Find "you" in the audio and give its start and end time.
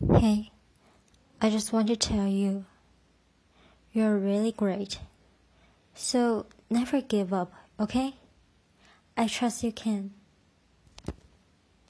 2.28-2.64, 9.64-9.72